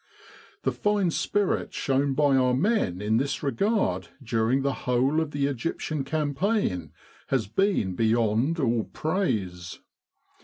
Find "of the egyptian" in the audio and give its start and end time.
5.21-6.03